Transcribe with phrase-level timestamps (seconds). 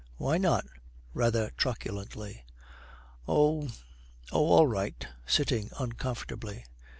[0.17, 0.65] 'Why not?'
[1.13, 2.43] rather truculently.
[3.27, 3.67] 'Oh
[4.31, 6.65] oh, all right,' sitting uncomfortably.